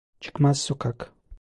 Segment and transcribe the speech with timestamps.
[0.19, 1.13] Çıkmaz sokak